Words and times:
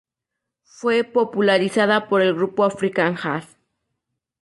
Fue 0.65 1.03
popularizada 1.03 2.09
por 2.09 2.23
el 2.23 2.33
grupo 2.33 2.63
African 2.65 3.17
Jazz. 3.17 3.55